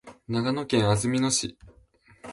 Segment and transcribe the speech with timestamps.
[0.27, 1.59] 長野県安曇野市